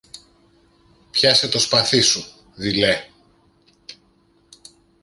[1.11, 2.23] Πιάσε το σπαθί σου,
[2.55, 3.03] δειλέ!